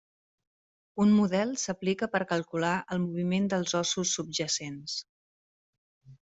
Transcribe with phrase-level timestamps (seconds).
[1.03, 4.97] Un model s'aplica per calcular el moviment dels ossos subjacents.